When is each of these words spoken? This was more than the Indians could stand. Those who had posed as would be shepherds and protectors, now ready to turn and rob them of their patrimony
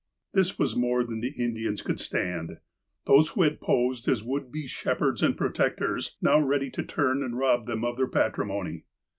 This 0.33 0.57
was 0.57 0.75
more 0.75 1.03
than 1.03 1.19
the 1.19 1.35
Indians 1.37 1.83
could 1.83 1.99
stand. 1.99 2.57
Those 3.05 3.29
who 3.29 3.43
had 3.43 3.61
posed 3.61 4.07
as 4.07 4.23
would 4.23 4.51
be 4.51 4.65
shepherds 4.65 5.21
and 5.21 5.37
protectors, 5.37 6.17
now 6.23 6.39
ready 6.39 6.71
to 6.71 6.81
turn 6.81 7.21
and 7.21 7.37
rob 7.37 7.67
them 7.67 7.85
of 7.85 7.97
their 7.97 8.07
patrimony 8.07 8.85